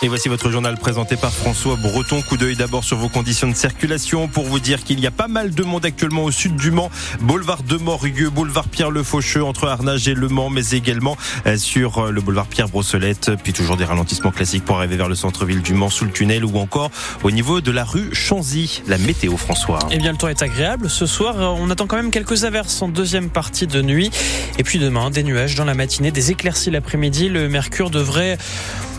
[0.00, 2.22] Et voici votre journal présenté par François Breton.
[2.22, 5.26] Coup d'œil d'abord sur vos conditions de circulation pour vous dire qu'il y a pas
[5.26, 6.88] mal de monde actuellement au sud du Mans,
[7.20, 11.16] boulevard de Morieux, boulevard Pierre Le Faucheux entre Arnage et Le Mans, mais également
[11.46, 13.32] euh, sur euh, le boulevard Pierre Brossolette.
[13.42, 16.44] Puis toujours des ralentissements classiques pour arriver vers le centre-ville du Mans sous le tunnel
[16.44, 16.92] ou encore
[17.24, 18.82] au niveau de la rue Chanzy.
[18.86, 19.80] La météo, François.
[19.90, 20.88] Eh bien, le temps est agréable.
[20.88, 24.12] Ce soir, euh, on attend quand même quelques averses en deuxième partie de nuit.
[24.58, 27.28] Et puis demain, des nuages dans la matinée, des éclaircies l'après-midi.
[27.28, 28.38] Le mercure devrait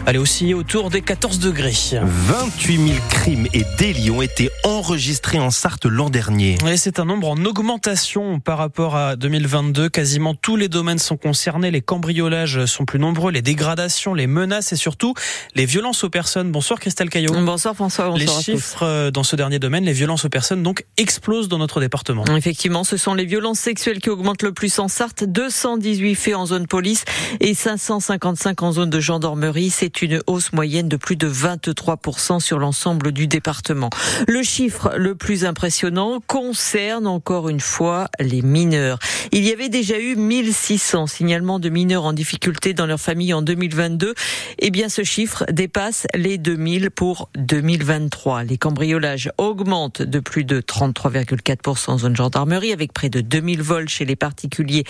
[0.05, 1.73] aller aussi autour des 14 degrés.
[2.01, 6.57] 28 000 crimes et délits ont été enregistrés en Sarthe l'an dernier.
[6.67, 9.89] Et c'est un nombre en augmentation par rapport à 2022.
[9.89, 11.71] Quasiment tous les domaines sont concernés.
[11.71, 15.13] Les cambriolages sont plus nombreux, les dégradations, les menaces et surtout
[15.55, 16.51] les violences aux personnes.
[16.51, 17.33] Bonsoir Christelle Caillot.
[17.33, 18.09] Bonsoir François.
[18.09, 21.57] Bonsoir les chiffres euh, dans ce dernier domaine, les violences aux personnes donc explosent dans
[21.57, 22.25] notre département.
[22.35, 25.23] Effectivement, ce sont les violences sexuelles qui augmentent le plus en Sarthe.
[25.23, 27.03] 218 faits en zone police
[27.39, 29.69] et 555 en zone de gendarmerie.
[29.69, 33.89] C'est une hausse moyenne de plus de 23% sur l'ensemble du département.
[34.27, 38.99] Le chiffre le plus impressionnant concerne encore une fois les mineurs.
[39.31, 43.41] Il y avait déjà eu 1600 signalements de mineurs en difficulté dans leur famille en
[43.41, 44.13] 2022.
[44.59, 48.43] Eh bien, ce chiffre dépasse les 2000 pour 2023.
[48.43, 53.89] Les cambriolages augmentent de plus de 33,4% en zone gendarmerie avec près de 2000 vols
[53.89, 54.83] chez les particuliers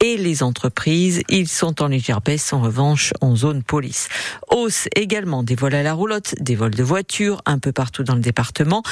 [0.00, 1.22] et les entreprises.
[1.28, 4.08] Ils sont en légère baisse en revanche en zone police.
[4.48, 8.14] Hausse également des vols à la roulotte, des vols de voitures un peu partout dans
[8.14, 8.82] le département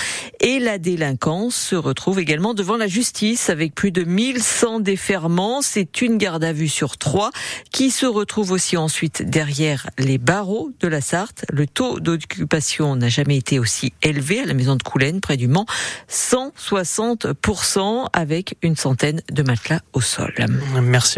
[0.41, 5.63] et la délinquance se retrouve également devant la justice avec plus de 1100 déferments.
[5.63, 7.31] C'est une garde à vue sur trois
[7.73, 11.45] qui se retrouve aussi ensuite derrière les barreaux de la Sarthe.
[11.51, 15.49] Le taux d'occupation n'a jamais été aussi élevé à la maison de Coulennes près du
[15.49, 15.67] Mans,
[16.11, 20.35] 160% avec une centaine de matelas au sol.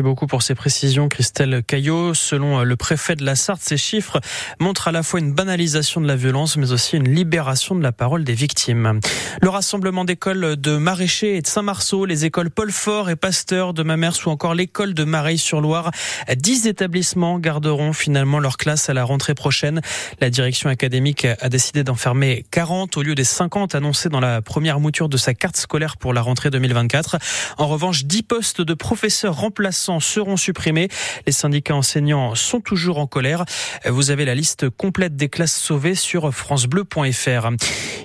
[0.03, 2.13] Beaucoup pour ces précisions, Christelle Caillot.
[2.13, 4.21] Selon euh, le préfet de la Sarthe, ces chiffres
[4.59, 7.93] montrent à la fois une banalisation de la violence, mais aussi une libération de la
[7.93, 9.01] parole des victimes.
[9.41, 13.83] Le rassemblement d'écoles de Maraîchers et de Saint-Marceau, les écoles Paul Fort et Pasteur de
[13.83, 15.91] Mamers ou encore l'école de Mareil-sur-Loire,
[16.37, 19.81] dix établissements garderont finalement leur classe à la rentrée prochaine.
[20.21, 24.79] La direction académique a décidé d'enfermer 40 au lieu des 50 annoncés dans la première
[24.79, 27.17] mouture de sa carte scolaire pour la rentrée 2024.
[27.57, 30.89] En revanche, 10 postes de professeurs remplacés seront supprimés.
[31.27, 33.45] Les syndicats enseignants sont toujours en colère.
[33.87, 37.49] Vous avez la liste complète des classes sauvées sur francebleu.fr.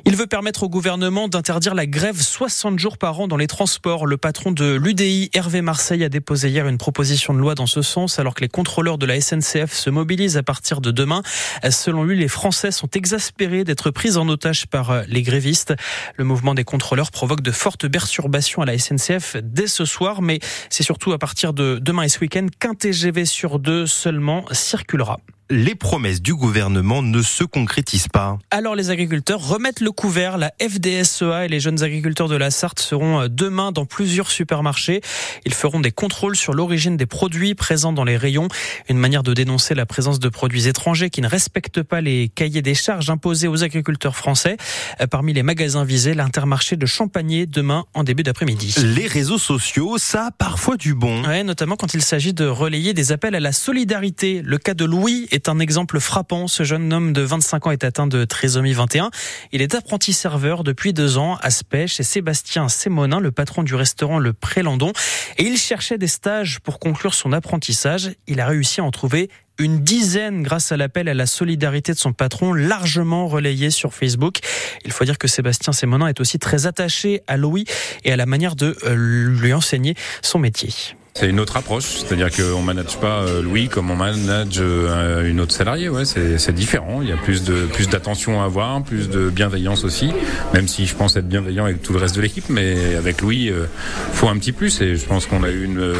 [0.05, 4.05] Il veut permettre au gouvernement d'interdire la grève 60 jours par an dans les transports.
[4.05, 7.81] Le patron de l'UDI, Hervé Marseille, a déposé hier une proposition de loi dans ce
[7.81, 11.21] sens alors que les contrôleurs de la SNCF se mobilisent à partir de demain.
[11.69, 15.73] Selon lui, les Français sont exaspérés d'être pris en otage par les grévistes.
[16.17, 20.39] Le mouvement des contrôleurs provoque de fortes perturbations à la SNCF dès ce soir, mais
[20.69, 25.17] c'est surtout à partir de demain et ce week-end qu'un TGV sur deux seulement circulera
[25.49, 28.39] les promesses du gouvernement ne se concrétisent pas.
[28.49, 30.37] Alors les agriculteurs remettent le couvert.
[30.37, 35.01] La FDSEA et les jeunes agriculteurs de la Sarthe seront euh, demain dans plusieurs supermarchés.
[35.45, 38.47] Ils feront des contrôles sur l'origine des produits présents dans les rayons.
[38.89, 42.63] Une manière de dénoncer la présence de produits étrangers qui ne respectent pas les cahiers
[42.63, 44.57] des charges imposés aux agriculteurs français.
[44.99, 48.73] Euh, parmi les magasins visés, l'intermarché de Champagné demain en début d'après-midi.
[48.95, 51.23] Les réseaux sociaux, ça a parfois du bon.
[51.23, 54.41] Ouais, notamment quand il s'agit de relayer des appels à la solidarité.
[54.43, 56.47] Le cas de Louis est un exemple frappant.
[56.47, 59.11] Ce jeune homme de 25 ans est atteint de trisomie 21.
[59.51, 63.75] Il est apprenti serveur depuis deux ans à Spey chez Sébastien Sémonin, le patron du
[63.75, 64.93] restaurant Le Prélandon.
[65.37, 68.11] Et il cherchait des stages pour conclure son apprentissage.
[68.27, 69.29] Il a réussi à en trouver
[69.59, 74.39] une dizaine grâce à l'appel à la solidarité de son patron, largement relayé sur Facebook.
[74.85, 77.65] Il faut dire que Sébastien Sémonin est aussi très attaché à Louis
[78.03, 80.95] et à la manière de euh, lui enseigner son métier.
[81.17, 85.39] C'est une autre approche, c'est-à-dire qu'on manage pas euh, Louis comme on manage euh, une
[85.39, 85.87] autre salariée.
[85.87, 87.01] Ouais, c'est différent.
[87.01, 90.11] Il y a plus de plus d'attention à avoir, plus de bienveillance aussi.
[90.53, 93.49] Même si je pense être bienveillant avec tout le reste de l'équipe, mais avec Louis,
[93.49, 93.65] euh,
[94.11, 94.81] faut un petit plus.
[94.81, 95.93] Et je pense qu'on a eu une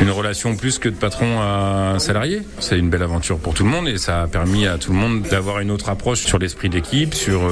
[0.00, 2.42] une relation plus que de patron à salarié.
[2.58, 4.98] C'est une belle aventure pour tout le monde et ça a permis à tout le
[4.98, 7.42] monde d'avoir une autre approche sur l'esprit d'équipe, sur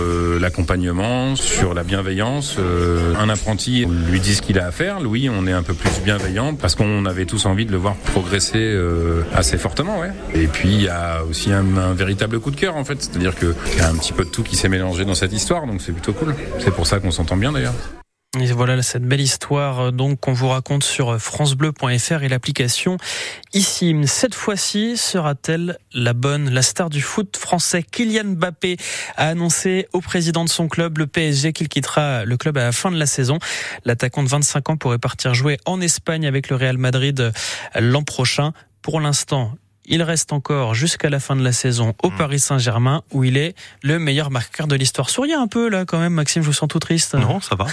[0.41, 2.57] l'accompagnement, sur la bienveillance.
[3.19, 5.01] un apprenti lui dit ce qu'il a à faire.
[5.01, 7.95] Louis, on est un peu plus bienveillant parce qu'on avait tous envie de le voir
[7.95, 10.01] progresser euh, assez fortement.
[10.01, 10.11] Ouais.
[10.35, 13.35] Et puis il y a aussi un, un véritable coup de cœur en fait, c'est-à-dire
[13.35, 15.81] qu'il y a un petit peu de tout qui s'est mélangé dans cette histoire, donc
[15.81, 16.35] c'est plutôt cool.
[16.59, 17.75] C'est pour ça qu'on s'entend bien d'ailleurs.
[18.41, 22.97] Et voilà cette belle histoire euh, donc qu'on vous raconte sur euh, francebleu.fr et l'application
[23.53, 23.95] ici.
[24.07, 27.83] Cette fois-ci sera-t-elle la bonne La star du foot français?
[27.83, 28.79] Kylian Mbappé
[29.19, 32.73] a annoncé au président de son club, le PSG, qu'il quittera le club à la
[32.73, 33.39] fin de la saison.
[33.85, 37.33] L'attaquant de 25 ans pourrait partir jouer en Espagne avec le Real Madrid euh,
[37.79, 38.55] l'an prochain.
[38.81, 39.53] Pour l'instant,
[39.87, 42.17] il reste encore jusqu'à la fin de la saison au Mm.
[42.17, 45.11] Paris Saint-Germain où il est le meilleur marqueur de l'histoire.
[45.11, 47.15] Souriez un peu là quand même, Maxime, je vous sens tout triste.
[47.15, 47.67] Non, ça va.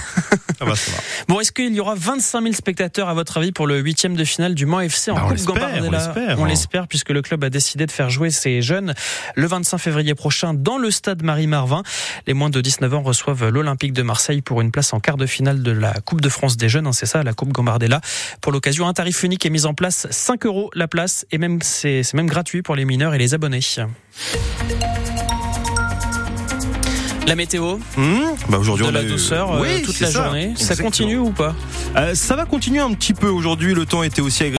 [0.58, 0.98] ça va, ça va.
[1.28, 4.24] Bon, est-ce qu'il y aura 25 000 spectateurs à votre avis pour le huitième de
[4.24, 6.40] finale du Mans FC en Bah, Coupe Gambardella l'espère.
[6.40, 8.94] On l'espère puisque le club a décidé de faire jouer ses jeunes
[9.36, 11.84] le 25 février prochain dans le stade Marie-Marvin.
[12.28, 15.26] Les moins de 19 ans reçoivent l'Olympique de Marseille pour une place en quart de
[15.26, 16.88] finale de la Coupe de France des jeunes.
[16.88, 18.02] hein, C'est ça, la Coupe Gambardella.
[18.42, 21.62] Pour l'occasion, un tarif unique est mis en place, 5 euros la place et même
[21.62, 23.60] c'est c'est même gratuit pour les mineurs et les abonnés.
[27.28, 30.24] La météo, Hum, bah aujourd'hui, de on la a eu- douceur euh, toute la ça.
[30.24, 30.54] journée.
[30.58, 31.54] Ça continue ou pas?
[31.96, 33.76] Euh, ça va continuer un petit peu aujourd'hui.
[33.76, 34.48] Le temps était aussi agréable.